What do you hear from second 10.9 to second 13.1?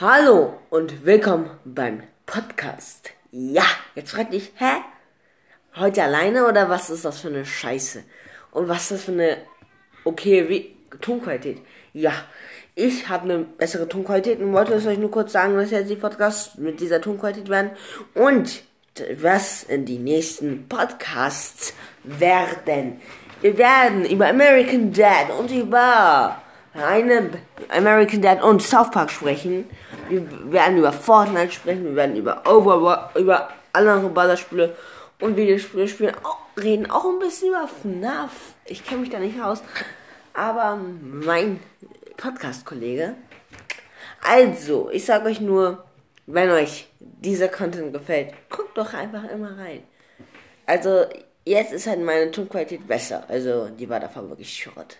Tonqualität? Ja, ich